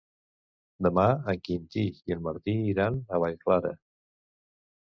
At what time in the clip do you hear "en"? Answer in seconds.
1.33-1.43, 2.17-2.25